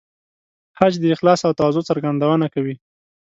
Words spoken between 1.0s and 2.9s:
اخلاص او تواضع څرګندونه کوي.